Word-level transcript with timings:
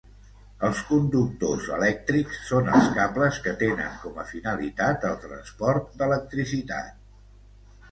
Els 0.69 0.79
conductors 0.85 1.67
elèctrics 1.75 2.39
són 2.47 2.71
els 2.79 2.89
cables 2.97 3.37
que 3.45 3.55
tenen 3.61 4.01
com 4.07 4.19
a 4.23 4.27
finalitat 4.33 5.07
el 5.13 5.23
transport 5.29 5.95
d'electricitat. 6.03 6.93